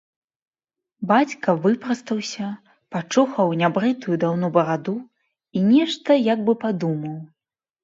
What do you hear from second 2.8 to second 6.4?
пачухаў нябрытую даўно бараду і нешта як